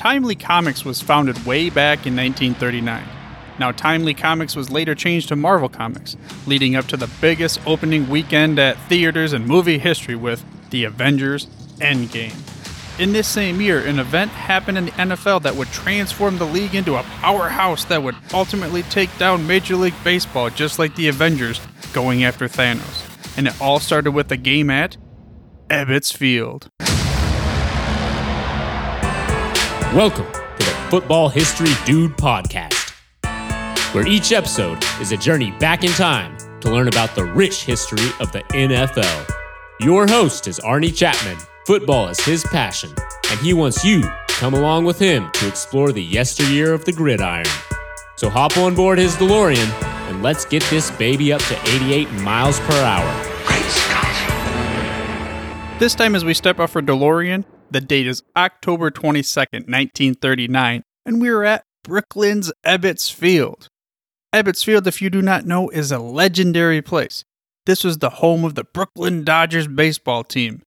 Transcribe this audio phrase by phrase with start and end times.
[0.00, 3.06] Timely Comics was founded way back in 1939.
[3.58, 8.08] Now, Timely Comics was later changed to Marvel Comics, leading up to the biggest opening
[8.08, 11.48] weekend at theaters in movie history with The Avengers
[11.80, 12.32] Endgame.
[12.98, 16.74] In this same year, an event happened in the NFL that would transform the league
[16.74, 21.60] into a powerhouse that would ultimately take down Major League Baseball, just like the Avengers
[21.92, 23.36] going after Thanos.
[23.36, 24.96] And it all started with a game at
[25.68, 26.70] Ebbets Field.
[29.94, 32.92] Welcome to the Football History Dude podcast,
[33.92, 38.06] where each episode is a journey back in time to learn about the rich history
[38.20, 39.28] of the NFL.
[39.80, 41.38] Your host is Arnie Chapman.
[41.66, 42.94] Football is his passion,
[43.30, 46.92] and he wants you to come along with him to explore the yesteryear of the
[46.92, 47.46] gridiron.
[48.14, 49.72] So hop on board his DeLorean
[50.08, 53.26] and let's get this baby up to 88 miles per hour.
[55.80, 61.20] This time, as we step off our DeLorean, the date is October 22nd, 1939, and
[61.20, 63.68] we are at Brooklyn's Ebbets Field.
[64.34, 67.24] Ebbets Field, if you do not know, is a legendary place.
[67.66, 70.62] This was the home of the Brooklyn Dodgers baseball team.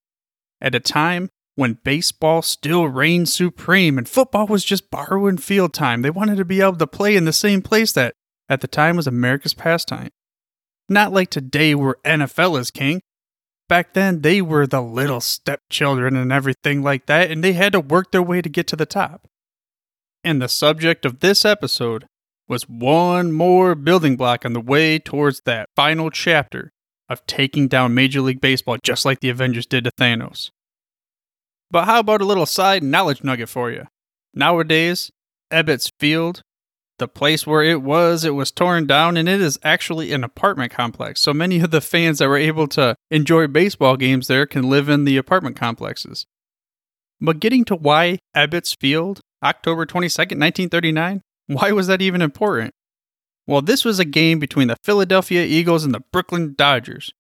[0.62, 6.02] At a time when baseball still reigned supreme and football was just borrowing field time,
[6.02, 8.14] they wanted to be able to play in the same place that,
[8.50, 10.10] at the time, was America's pastime.
[10.90, 13.02] Not like today where NFL is king,
[13.68, 17.80] back then they were the little stepchildren and everything like that, and they had to
[17.80, 19.28] work their way to get to the top.
[20.24, 22.06] And the subject of this episode
[22.48, 26.72] was one more building block on the way towards that final chapter
[27.10, 30.52] of taking down Major League Baseball just like the Avengers did to Thanos.
[31.72, 33.88] But how about a little side knowledge nugget for you?
[34.34, 35.12] Nowadays,
[35.52, 36.42] Ebbets Field
[37.00, 40.72] the place where it was, it was torn down, and it is actually an apartment
[40.72, 41.22] complex.
[41.22, 44.90] So many of the fans that were able to enjoy baseball games there can live
[44.90, 46.26] in the apartment complexes.
[47.20, 52.74] But getting to why Ebbets Field, October 22nd, 1939, why was that even important?
[53.48, 57.12] Well, this was a game between the Philadelphia Eagles and the Brooklyn Dodgers.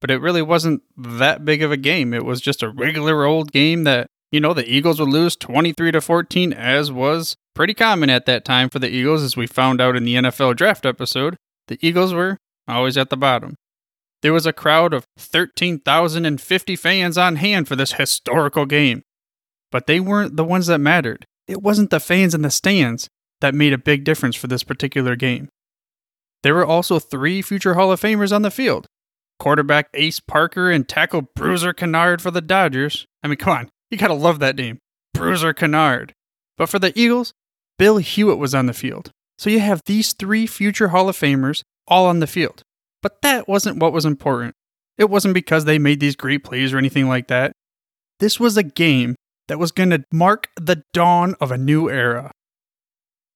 [0.00, 2.14] But it really wasn't that big of a game.
[2.14, 5.92] It was just a regular old game that, you know, the Eagles would lose 23
[5.92, 9.80] to 14 as was pretty common at that time for the Eagles, as we found
[9.80, 11.36] out in the NFL draft episode.
[11.68, 13.54] The Eagles were always at the bottom.
[14.22, 19.02] There was a crowd of 13,050 fans on hand for this historical game.
[19.72, 21.24] But they weren't the ones that mattered.
[21.46, 23.08] It wasn't the fans in the stands
[23.40, 25.48] that made a big difference for this particular game.
[26.42, 28.86] There were also three future Hall of Famers on the field
[29.38, 33.06] quarterback Ace Parker and tackle Bruiser Kinard for the Dodgers.
[33.22, 34.78] I mean, come on, you gotta love that name.
[35.14, 36.10] Bruiser Kinard.
[36.56, 37.32] But for the Eagles,
[37.80, 39.10] Bill Hewitt was on the field.
[39.38, 42.62] So you have these three future Hall of Famers all on the field.
[43.00, 44.54] But that wasn't what was important.
[44.98, 47.52] It wasn't because they made these great plays or anything like that.
[48.18, 49.16] This was a game
[49.48, 52.32] that was going to mark the dawn of a new era.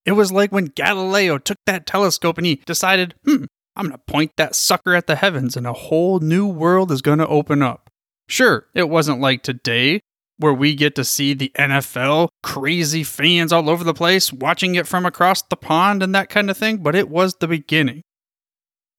[0.05, 4.13] It was like when Galileo took that telescope and he decided, hmm, I'm going to
[4.13, 7.63] point that sucker at the heavens and a whole new world is going to open
[7.63, 7.89] up.
[8.29, 10.03] Sure, it wasn't like today
[10.39, 14.87] where we get to see the NFL, crazy fans all over the place watching it
[14.87, 18.03] from across the pond and that kind of thing, but it was the beginning.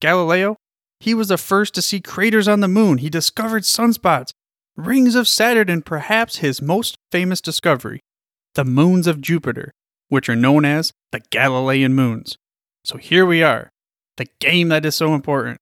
[0.01, 0.55] Galileo,
[0.99, 2.99] he was the first to see craters on the moon.
[2.99, 4.31] He discovered sunspots,
[4.75, 8.01] rings of Saturn, and perhaps his most famous discovery,
[8.53, 9.71] the moons of Jupiter,
[10.09, 12.37] which are known as the Galilean moons.
[12.83, 13.71] So here we are,
[14.17, 15.59] the game that is so important.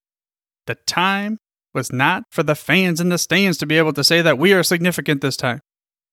[0.68, 1.38] The time
[1.74, 4.54] was not for the fans in the stands to be able to say that we
[4.54, 5.60] are significant this time.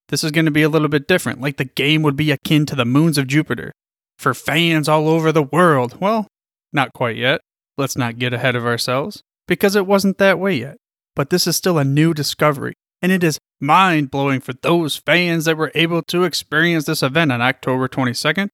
[0.09, 2.66] This is going to be a little bit different, like the game would be akin
[2.66, 3.72] to the moons of Jupiter.
[4.19, 6.26] For fans all over the world, well,
[6.72, 7.41] not quite yet.
[7.78, 10.76] Let's not get ahead of ourselves, because it wasn't that way yet.
[11.15, 15.44] But this is still a new discovery, and it is mind blowing for those fans
[15.44, 18.50] that were able to experience this event on October 22nd,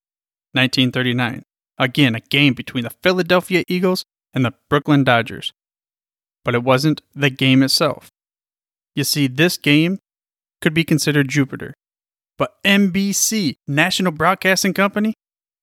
[0.53, 1.43] 1939.
[1.78, 5.53] Again, a game between the Philadelphia Eagles and the Brooklyn Dodgers
[6.46, 8.08] but it wasn't the game itself.
[8.94, 9.98] You see, this game
[10.62, 11.75] could be considered Jupiter.
[12.38, 15.14] But NBC, National Broadcasting Company,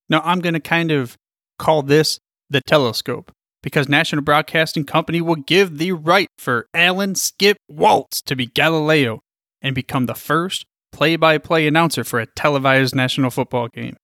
[0.09, 1.15] now I'm going to kind of
[1.57, 2.19] call this
[2.49, 3.31] the telescope
[3.61, 9.21] because National Broadcasting Company will give the right for Alan Skip Walz to be Galileo
[9.61, 13.95] and become the first play by play announcer for a televised national football game.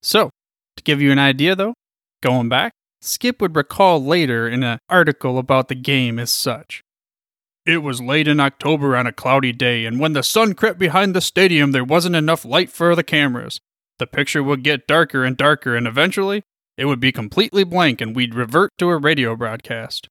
[0.00, 0.30] So,
[0.76, 1.74] to give you an idea though,
[2.22, 2.72] going back,
[3.04, 6.82] Skip would recall later in an article about the game as such.
[7.66, 11.14] It was late in October on a cloudy day, and when the sun crept behind
[11.14, 13.60] the stadium, there wasn't enough light for the cameras.
[13.98, 16.44] The picture would get darker and darker, and eventually,
[16.78, 20.08] it would be completely blank, and we'd revert to a radio broadcast.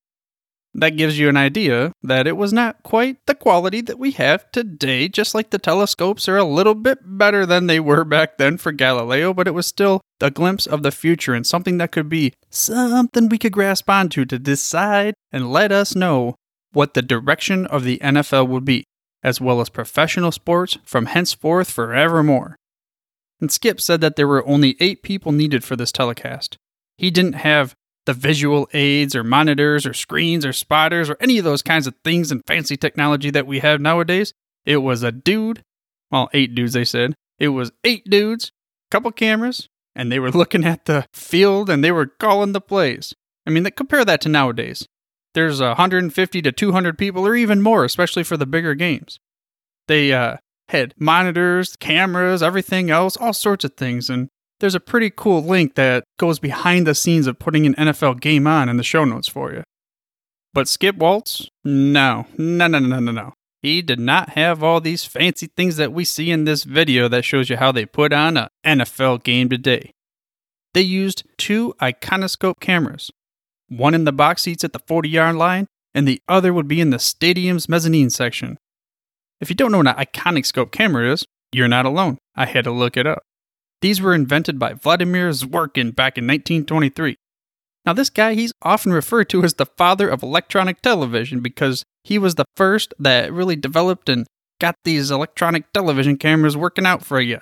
[0.74, 4.50] That gives you an idea that it was not quite the quality that we have
[4.50, 8.56] today, just like the telescopes are a little bit better than they were back then
[8.56, 12.08] for Galileo, but it was still a glimpse of the future and something that could
[12.08, 16.34] be something we could grasp onto to decide and let us know
[16.72, 18.84] what the direction of the NFL would be,
[19.22, 22.56] as well as professional sports from henceforth forevermore.
[23.40, 26.56] And Skip said that there were only eight people needed for this telecast.
[26.96, 27.74] He didn't have
[28.06, 31.94] the visual aids or monitors or screens or spotters or any of those kinds of
[32.04, 34.32] things and fancy technology that we have nowadays.
[34.66, 35.62] It was a dude,
[36.10, 37.14] well, eight dudes, they said.
[37.38, 38.52] It was eight dudes,
[38.90, 42.60] a couple cameras, and they were looking at the field and they were calling the
[42.60, 43.14] plays.
[43.46, 44.86] I mean, compare that to nowadays.
[45.34, 49.18] There's 150 to 200 people or even more, especially for the bigger games.
[49.88, 50.36] They uh,
[50.68, 54.08] had monitors, cameras, everything else, all sorts of things.
[54.08, 54.28] And
[54.64, 58.46] there's a pretty cool link that goes behind the scenes of putting an NFL game
[58.46, 59.62] on in the show notes for you.
[60.54, 61.50] But Skip Walz?
[61.66, 63.34] No, no, no, no, no, no.
[63.60, 67.26] He did not have all these fancy things that we see in this video that
[67.26, 69.90] shows you how they put on an NFL game today.
[70.72, 73.10] They used two iconoscope cameras,
[73.68, 76.80] one in the box seats at the 40 yard line, and the other would be
[76.80, 78.56] in the stadium's mezzanine section.
[79.42, 82.16] If you don't know what an iconoscope camera is, you're not alone.
[82.34, 83.24] I had to look it up.
[83.84, 87.18] These were invented by Vladimir Zworykin back in 1923.
[87.84, 92.16] Now, this guy, he's often referred to as the father of electronic television because he
[92.16, 94.26] was the first that really developed and
[94.58, 97.40] got these electronic television cameras working out for you.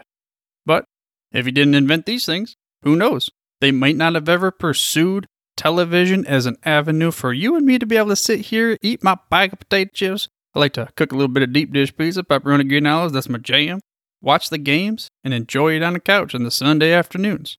[0.67, 0.85] But
[1.31, 3.31] if he didn't invent these things, who knows?
[3.61, 7.87] They might not have ever pursued television as an avenue for you and me to
[7.87, 10.27] be able to sit here, eat my bag of potato chips.
[10.57, 13.29] I like to cook a little bit of deep dish pizza, pepperoni green olives, that's
[13.29, 13.79] my jam
[14.23, 17.59] watch the games, and enjoy it on the couch on the Sunday afternoons.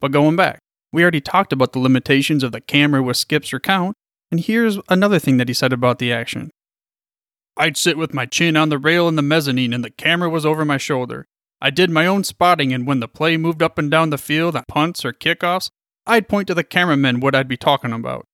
[0.00, 0.60] But going back,
[0.92, 3.96] we already talked about the limitations of the camera with Skip's recount,
[4.30, 6.50] and here's another thing that he said about the action.
[7.56, 10.46] I'd sit with my chin on the rail in the mezzanine and the camera was
[10.46, 11.24] over my shoulder.
[11.60, 14.54] I did my own spotting, and when the play moved up and down the field
[14.54, 15.70] on punts or kickoffs,
[16.06, 18.24] I'd point to the cameraman what I'd be talking about.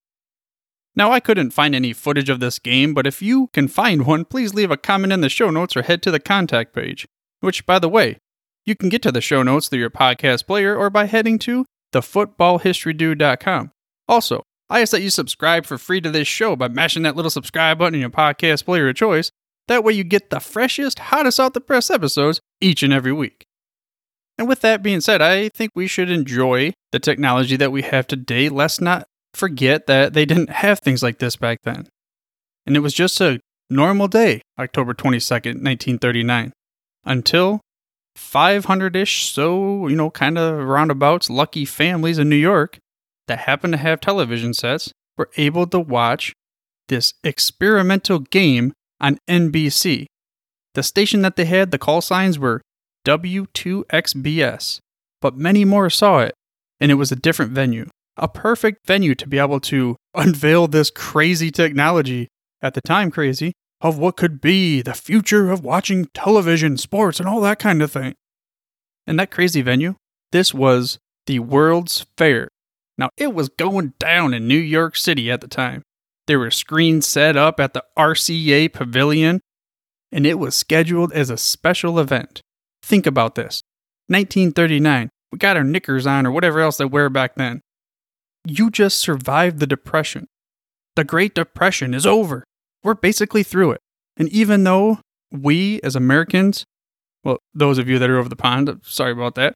[0.94, 4.26] Now, I couldn't find any footage of this game, but if you can find one,
[4.26, 7.06] please leave a comment in the show notes or head to the contact page
[7.44, 8.18] which, by the way,
[8.66, 11.66] you can get to the show notes through your podcast player or by heading to
[11.92, 13.70] thefootballhistorydude.com.
[14.08, 17.30] Also, I ask that you subscribe for free to this show by mashing that little
[17.30, 19.30] subscribe button in your podcast player of choice.
[19.68, 23.44] That way, you get the freshest, hottest out the press episodes each and every week.
[24.36, 28.06] And with that being said, I think we should enjoy the technology that we have
[28.06, 28.48] today.
[28.48, 31.86] Let's not forget that they didn't have things like this back then.
[32.66, 33.40] And it was just a
[33.70, 36.52] normal day, October 22nd, 1939
[37.04, 37.60] until
[38.16, 42.78] 500 ish, so, you know, kind of roundabouts, lucky families in New York
[43.26, 46.32] that happen to have television sets were able to watch
[46.88, 50.06] this experimental game on NBC.
[50.74, 52.60] The station that they had, the call signs were
[53.06, 54.78] W2XBS,
[55.20, 56.34] but many more saw it,
[56.80, 57.88] and it was a different venue.
[58.16, 62.28] A perfect venue to be able to unveil this crazy technology,
[62.62, 63.52] at the time crazy,
[63.84, 67.92] of what could be the future of watching television, sports, and all that kind of
[67.92, 68.14] thing.
[69.06, 69.96] And that crazy venue,
[70.32, 72.48] this was the World's Fair.
[72.96, 75.82] Now, it was going down in New York City at the time.
[76.26, 79.42] There were screens set up at the RCA Pavilion,
[80.10, 82.40] and it was scheduled as a special event.
[82.82, 83.60] Think about this
[84.06, 87.60] 1939, we got our knickers on or whatever else they wear back then.
[88.46, 90.26] You just survived the Depression.
[90.96, 92.44] The Great Depression is over
[92.84, 93.80] we're basically through it.
[94.16, 95.00] And even though
[95.32, 96.64] we as Americans,
[97.24, 99.54] well, those of you that are over the pond, sorry about that,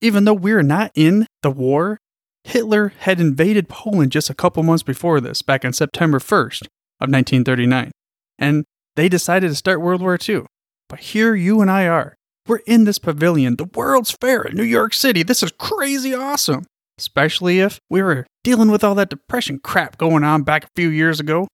[0.00, 1.98] even though we're not in the war,
[2.44, 6.62] Hitler had invaded Poland just a couple months before this, back on September 1st
[6.98, 7.92] of 1939.
[8.38, 8.64] And
[8.96, 10.46] they decided to start World War II.
[10.88, 12.16] But here you and I are.
[12.48, 15.22] We're in this pavilion, the World's Fair in New York City.
[15.22, 16.64] This is crazy awesome.
[16.98, 20.88] Especially if we were dealing with all that depression crap going on back a few
[20.88, 21.46] years ago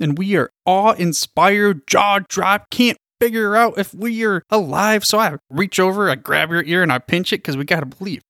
[0.00, 5.04] and we are awe inspired, jaw drop, can't figure out if we are alive.
[5.04, 7.80] So I reach over, I grab your ear, and I pinch it because we got
[7.80, 8.22] to believe.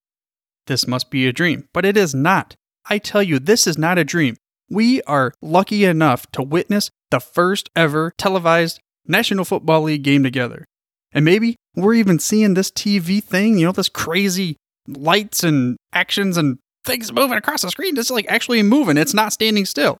[0.67, 2.55] This must be a dream, but it is not.
[2.89, 4.35] I tell you, this is not a dream.
[4.69, 10.65] We are lucky enough to witness the first ever televised National Football League game together.
[11.11, 16.37] And maybe we're even seeing this TV thing, you know, this crazy lights and actions
[16.37, 17.97] and things moving across the screen.
[17.97, 19.97] It's like actually moving, it's not standing still.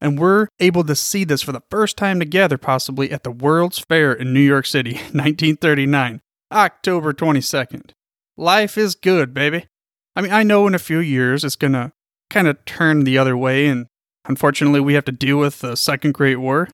[0.00, 3.78] And we're able to see this for the first time together, possibly at the World's
[3.78, 6.20] Fair in New York City, 1939,
[6.52, 7.90] October 22nd.
[8.36, 9.66] Life is good, baby.
[10.14, 11.92] I mean, I know in a few years it's going to
[12.28, 13.86] kind of turn the other way and
[14.28, 16.68] Unfortunately, we have to deal with the Second Great War.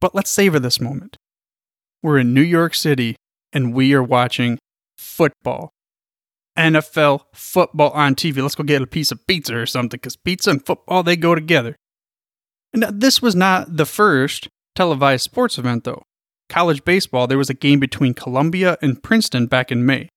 [0.00, 1.16] But let's savor this moment.
[2.02, 3.16] We're in New York City
[3.52, 4.58] and we are watching
[4.98, 5.70] football.
[6.58, 8.42] NFL football on TV.
[8.42, 11.34] Let's go get a piece of pizza or something because pizza and football, they go
[11.34, 11.76] together.
[12.72, 16.02] And this was not the first televised sports event, though.
[16.48, 20.08] College baseball, there was a game between Columbia and Princeton back in May.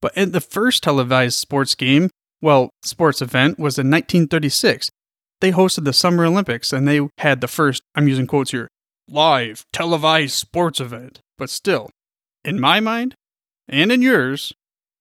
[0.00, 4.90] But in the first televised sports game, well, sports event was in 1936.
[5.40, 8.68] They hosted the Summer Olympics and they had the first, I'm using quotes here,
[9.08, 11.20] live televised sports event.
[11.38, 11.90] But still,
[12.44, 13.14] in my mind
[13.68, 14.52] and in yours,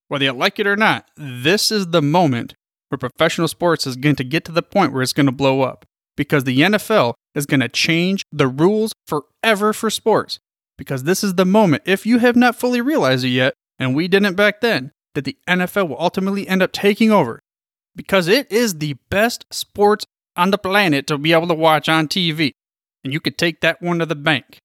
[0.07, 2.53] whether you like it or not, this is the moment
[2.89, 5.61] where professional sports is going to get to the point where it's going to blow
[5.61, 5.85] up
[6.15, 10.39] because the NFL is going to change the rules forever for sports.
[10.77, 14.07] Because this is the moment, if you have not fully realized it yet, and we
[14.07, 17.39] didn't back then, that the NFL will ultimately end up taking over.
[17.95, 20.05] Because it is the best sports
[20.35, 22.51] on the planet to be able to watch on TV.
[23.03, 24.57] And you could take that one to the bank.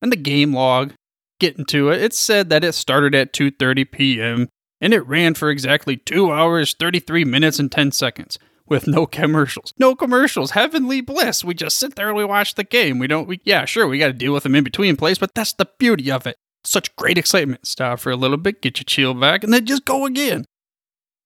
[0.00, 0.92] And the game log,
[1.40, 4.48] getting to it, it said that it started at 2:30 p.m.
[4.80, 9.72] and it ran for exactly 2 hours 33 minutes and 10 seconds with no commercials.
[9.78, 10.52] No commercials.
[10.52, 11.44] Heavenly bliss.
[11.44, 12.98] We just sit there and we watch the game.
[12.98, 15.34] We don't we yeah, sure, we got to deal with them in between plays, but
[15.34, 16.36] that's the beauty of it.
[16.64, 17.66] Such great excitement.
[17.66, 20.44] Stop for a little bit, get your chill back and then just go again.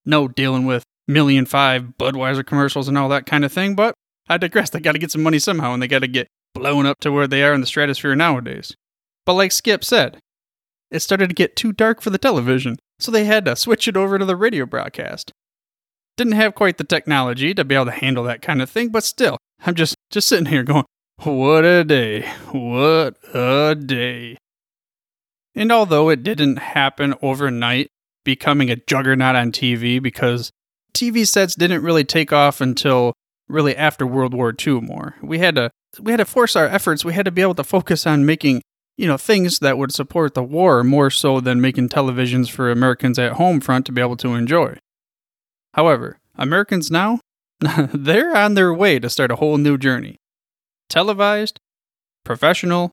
[0.05, 3.95] No dealing with million five Budweiser commercials and all that kind of thing, but
[4.29, 4.71] I digress.
[4.71, 7.13] They got to get some money somehow and they got to get blown up to
[7.13, 8.75] where they are in the stratosphere nowadays.
[9.27, 10.19] But like Skip said,
[10.91, 13.97] it started to get too dark for the television, so they had to switch it
[13.97, 15.33] over to the radio broadcast.
[16.21, 19.05] Didn't have quite the technology to be able to handle that kind of thing, but
[19.05, 20.85] still, I'm just just sitting here going,
[21.23, 22.29] "What a day.
[22.53, 24.37] What a day."
[25.55, 27.89] And although it didn't happen overnight,
[28.23, 30.51] becoming a juggernaut on TV because
[30.93, 33.15] TV sets didn't really take off until
[33.49, 35.15] really after World War II more.
[35.23, 37.03] We had to we had to force our efforts.
[37.03, 38.61] We had to be able to focus on making,
[38.99, 43.19] you know, things that would support the war more so than making televisions for Americans
[43.19, 44.77] at home front to be able to enjoy.
[45.75, 47.21] However, Americans now,
[47.61, 50.17] they're on their way to start a whole new journey.
[50.89, 51.59] Televised,
[52.25, 52.91] professional,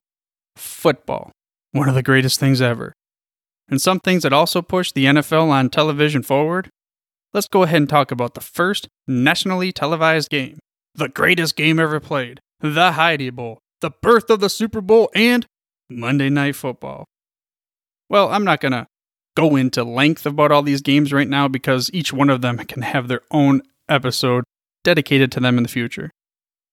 [0.56, 1.32] football.
[1.72, 2.92] One of the greatest things ever.
[3.68, 6.70] And some things that also push the NFL on television forward.
[7.34, 10.58] Let's go ahead and talk about the first nationally televised game,
[10.94, 15.46] the greatest game ever played, the Heidi Bowl, the birth of the Super Bowl, and
[15.90, 17.04] Monday Night Football.
[18.08, 18.86] Well, I'm not going to
[19.38, 22.82] go into length about all these games right now because each one of them can
[22.82, 24.42] have their own episode
[24.82, 26.10] dedicated to them in the future.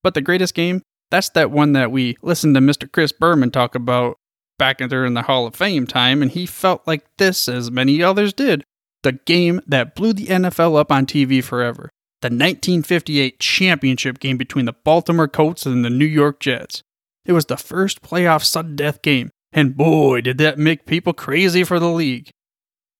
[0.02, 0.82] But the greatest game,
[1.12, 2.92] that's that one that we listened to Mr.
[2.92, 4.18] Chris Berman talk about
[4.58, 8.34] back during the Hall of Fame time, and he felt like this, as many others
[8.34, 8.64] did,
[9.04, 11.90] the game that blew the NFL up on TV forever
[12.22, 16.82] the 1958 championship game between the Baltimore Colts and the New York Jets.
[17.26, 21.64] It was the first playoff sudden death game, and boy, did that make people crazy
[21.64, 22.32] for the league.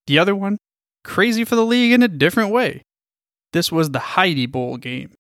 [0.08, 0.58] The other one,
[1.04, 2.82] crazy for the league in a different way.
[3.54, 5.12] This was the Heidi Bowl game.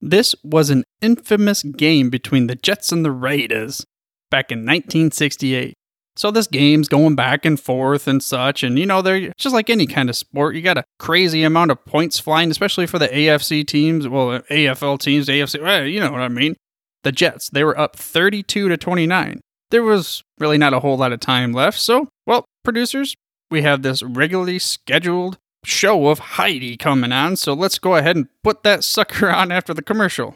[0.00, 3.84] This was an infamous game between the Jets and the Raiders
[4.30, 5.74] back in 1968.
[6.18, 9.70] So this game's going back and forth and such, and you know, they're just like
[9.70, 10.56] any kind of sport.
[10.56, 14.40] You got a crazy amount of points flying, especially for the AFC teams, well, uh,
[14.50, 16.56] AFL teams, AFC, well, you know what I mean.
[17.04, 19.40] The Jets, they were up 32 to 29.
[19.70, 23.14] There was really not a whole lot of time left, so, well, producers,
[23.50, 28.28] we have this regularly scheduled show of Heidi coming on, so let's go ahead and
[28.42, 30.34] put that sucker on after the commercial.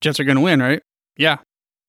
[0.00, 0.82] Jets are going to win, right?
[1.16, 1.38] Yeah.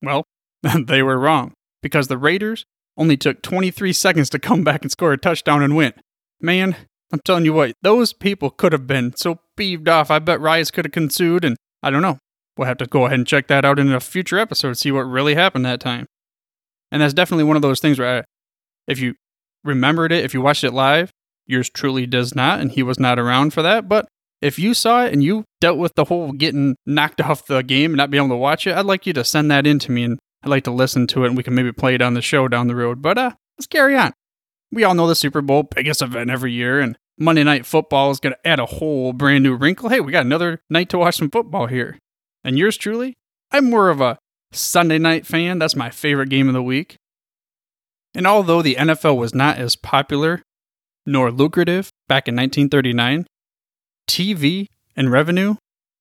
[0.02, 0.24] Well,
[0.62, 2.64] they were wrong because the Raiders
[2.96, 5.92] only took 23 seconds to come back and score a touchdown and win.
[6.40, 6.76] Man,
[7.12, 10.10] I'm telling you what, those people could have been so peeved off.
[10.10, 12.18] I bet riots could have ensued, and I don't know.
[12.56, 15.02] We'll have to go ahead and check that out in a future episode, see what
[15.02, 16.06] really happened that time.
[16.90, 18.24] And that's definitely one of those things where I,
[18.86, 19.14] if you
[19.66, 21.10] remembered it, if you watched it live,
[21.46, 23.88] yours truly does not, and he was not around for that.
[23.88, 24.08] But
[24.42, 27.92] if you saw it and you dealt with the whole getting knocked off the game
[27.92, 29.92] and not being able to watch it, I'd like you to send that in to
[29.92, 32.14] me and I'd like to listen to it and we can maybe play it on
[32.14, 33.02] the show down the road.
[33.02, 34.12] But uh, let's carry on.
[34.72, 38.20] We all know the Super Bowl, biggest event every year, and Monday Night Football is
[38.20, 39.88] going to add a whole brand new wrinkle.
[39.88, 41.98] Hey, we got another night to watch some football here.
[42.44, 43.14] And yours truly,
[43.50, 44.18] I'm more of a
[44.52, 45.58] Sunday night fan.
[45.58, 46.96] That's my favorite game of the week.
[48.16, 50.42] And although the NFL was not as popular
[51.04, 53.26] nor lucrative back in 1939,
[54.08, 55.54] TV and revenue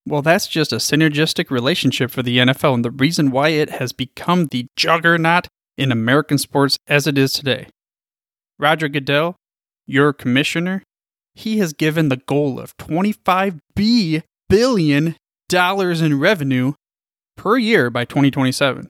[0.08, 3.92] well, that's just a synergistic relationship for the NFL and the reason why it has
[3.92, 7.68] become the juggernaut in American sports as it is today.
[8.60, 9.36] Roger Goodell,
[9.88, 10.84] your commissioner,
[11.34, 15.16] he has given the goal of 25 B billion
[15.50, 16.74] dollars in revenue
[17.36, 18.88] per year by 2027.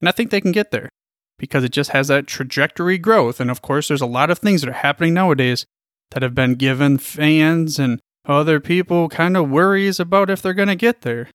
[0.00, 0.90] And I think they can get there
[1.38, 3.40] because it just has that trajectory growth.
[3.40, 5.66] And of course, there's a lot of things that are happening nowadays
[6.10, 10.68] that have been given fans and other people kind of worries about if they're going
[10.68, 11.28] to get there.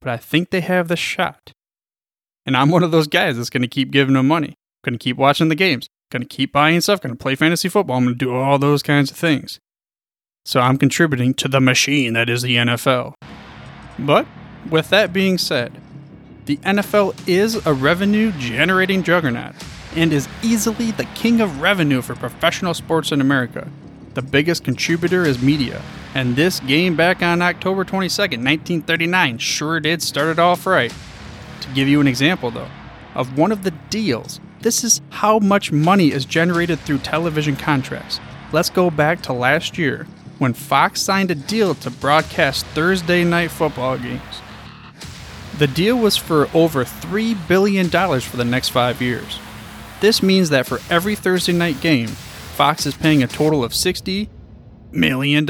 [0.00, 1.52] But I think they have the shot.
[2.46, 5.02] And I'm one of those guys that's going to keep giving them money, going to
[5.02, 7.96] keep watching the games, going to keep buying stuff, going to play fantasy football.
[7.96, 9.58] I'm going to do all those kinds of things.
[10.44, 13.14] So I'm contributing to the machine that is the NFL.
[13.98, 14.26] But
[14.68, 15.80] with that being said,
[16.46, 19.54] the NFL is a revenue generating juggernaut
[19.96, 23.68] and is easily the king of revenue for professional sports in America.
[24.12, 25.80] The biggest contributor is media,
[26.14, 30.92] and this game back on October 22, 1939 sure did start it off right.
[31.62, 32.68] To give you an example though,
[33.14, 38.20] of one of the deals, this is how much money is generated through television contracts.
[38.52, 40.06] Let's go back to last year
[40.38, 44.42] when Fox signed a deal to broadcast Thursday night football games.
[45.58, 49.38] The deal was for over $3 billion for the next five years.
[50.00, 54.28] This means that for every Thursday night game, Fox is paying a total of $60
[54.90, 55.46] million.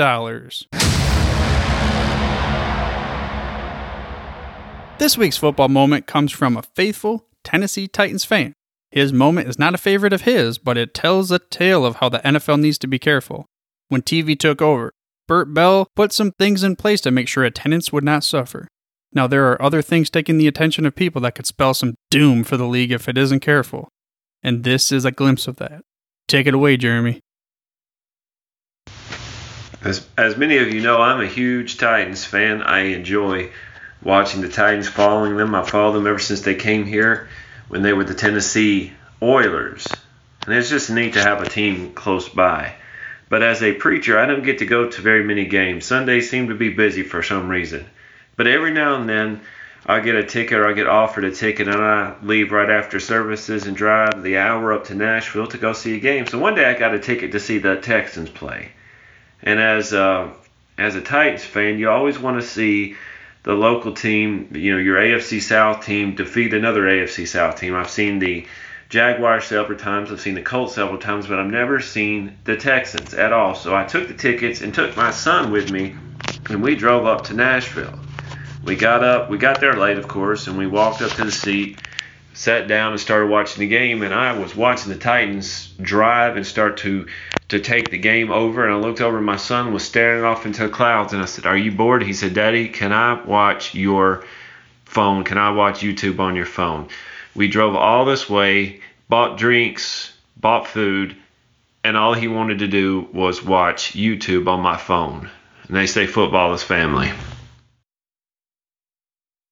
[4.98, 8.52] This week's football moment comes from a faithful Tennessee Titans fan.
[8.90, 12.10] His moment is not a favorite of his, but it tells a tale of how
[12.10, 13.46] the NFL needs to be careful.
[13.88, 14.92] When TV took over,
[15.26, 18.68] Bert Bell put some things in place to make sure attendance would not suffer.
[19.14, 22.42] Now, there are other things taking the attention of people that could spell some doom
[22.42, 23.88] for the league if it isn't careful.
[24.42, 25.82] And this is a glimpse of that.
[26.26, 27.20] Take it away, Jeremy.
[29.82, 32.62] As, as many of you know, I'm a huge Titans fan.
[32.62, 33.50] I enjoy
[34.02, 35.54] watching the Titans, following them.
[35.54, 37.28] I followed them ever since they came here
[37.68, 38.92] when they were the Tennessee
[39.22, 39.86] Oilers.
[40.46, 42.74] And it's just neat to have a team close by.
[43.28, 45.86] But as a preacher, I don't get to go to very many games.
[45.86, 47.86] Sundays seem to be busy for some reason.
[48.36, 49.40] But every now and then,
[49.86, 52.98] I get a ticket or I get offered a ticket and I leave right after
[52.98, 56.26] services and drive the hour up to Nashville to go see a game.
[56.26, 58.72] So one day I got a ticket to see the Texans play.
[59.42, 60.32] And as uh,
[60.78, 62.96] as a Titans fan, you always want to see
[63.42, 67.74] the local team, you know, your AFC South team defeat another AFC South team.
[67.74, 68.46] I've seen the
[68.88, 73.12] Jaguars several times, I've seen the Colts several times, but I've never seen the Texans
[73.12, 73.54] at all.
[73.54, 75.94] So I took the tickets and took my son with me,
[76.48, 77.98] and we drove up to Nashville
[78.64, 81.32] we got up, we got there late, of course, and we walked up to the
[81.32, 81.78] seat,
[82.32, 84.02] sat down, and started watching the game.
[84.02, 87.06] And I was watching the Titans drive and start to
[87.48, 88.64] to take the game over.
[88.64, 91.12] And I looked over, and my son was staring off into the clouds.
[91.12, 94.24] And I said, "Are you bored?" He said, "Daddy, can I watch your
[94.86, 95.24] phone?
[95.24, 96.88] Can I watch YouTube on your phone?"
[97.34, 101.16] We drove all this way, bought drinks, bought food,
[101.82, 105.28] and all he wanted to do was watch YouTube on my phone.
[105.68, 107.10] And they say football is family.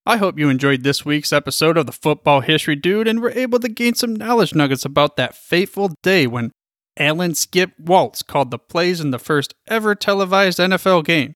[0.05, 3.61] I hope you enjoyed this week's episode of the Football History Dude and were able
[3.61, 6.51] to gain some knowledge nuggets about that fateful day when
[6.99, 11.35] Alan Skip Walz called the plays in the first ever televised NFL game.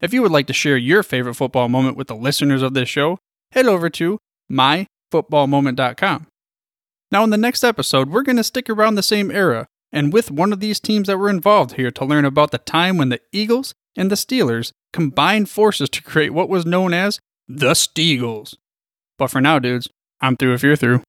[0.00, 2.88] If you would like to share your favorite football moment with the listeners of this
[2.88, 3.18] show,
[3.52, 4.18] head over to
[4.50, 6.26] myfootballmoment.com.
[7.12, 10.30] Now, in the next episode, we're going to stick around the same era and with
[10.30, 13.20] one of these teams that were involved here to learn about the time when the
[13.30, 18.54] Eagles and the Steelers combined forces to create what was known as the Steagles.
[19.18, 19.88] But for now, dudes,
[20.20, 21.02] I'm through if you're through.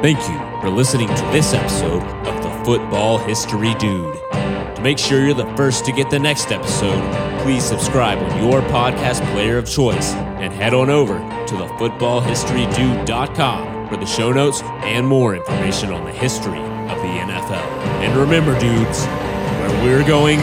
[0.00, 4.14] Thank you for listening to this episode of the Football History Dude.
[4.32, 7.02] To make sure you're the first to get the next episode,
[7.42, 13.96] please subscribe on your podcast player of choice and head on over to thefootballhistorydude.com for
[13.96, 17.66] the show notes and more information on the history of the NFL.
[18.02, 20.38] And remember, dudes, where we're going,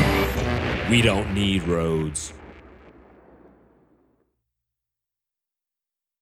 [0.89, 2.33] we don't need roads.